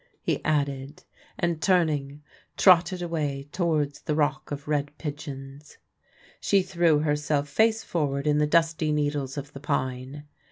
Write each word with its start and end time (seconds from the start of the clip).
he 0.23 0.43
added, 0.43 1.03
and, 1.37 1.61
turning, 1.61 2.23
trotted 2.57 3.03
away 3.03 3.47
towards 3.51 4.01
the 4.01 4.15
Rock 4.15 4.49
of 4.49 4.67
Red 4.67 4.97
Pigeons. 4.97 5.77
She 6.39 6.63
threw 6.63 6.97
herself, 7.01 7.47
face 7.47 7.83
forward, 7.83 8.25
in 8.25 8.39
the 8.39 8.47
dusty 8.47 8.91
needles 8.91 9.37
of 9.37 9.53
the 9.53 9.59
pines. 9.59 10.23